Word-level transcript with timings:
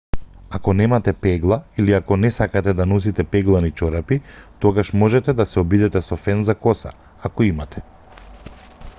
ако 0.57 0.73
немате 0.77 1.11
пегла 1.25 1.57
или 1.81 1.91
ако 1.97 2.15
не 2.21 2.31
сакате 2.37 2.73
да 2.79 2.87
носите 2.93 3.25
пеглани 3.35 3.71
чорапи 3.81 4.17
тогаш 4.65 4.91
можете 5.03 5.35
да 5.41 5.47
се 5.51 5.59
обидете 5.65 6.01
со 6.07 6.17
фен 6.23 6.41
за 6.49 6.55
коса 6.65 6.95
ако 7.31 7.47
имате 7.49 7.85